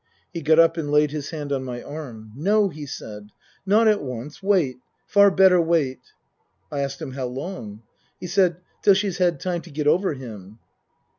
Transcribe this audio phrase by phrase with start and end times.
[0.33, 3.27] He got up and laid his hand on my arm." No," he said."
[3.67, 4.41] Not at once.
[4.41, 4.77] Wait.
[5.05, 5.99] Far better wait."
[6.71, 7.83] I asked him," How long?"
[8.19, 10.57] He said," Till she's had time to get over him."